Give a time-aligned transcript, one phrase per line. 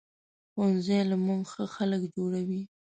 [0.51, 2.61] ښوونځی له مونږ ښه خلک جوړوي